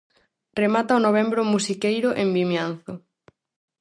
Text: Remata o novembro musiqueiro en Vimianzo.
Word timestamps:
Remata 0.61 0.97
o 0.99 1.03
novembro 1.07 1.41
musiqueiro 1.53 2.09
en 2.21 2.27
Vimianzo. 2.35 2.93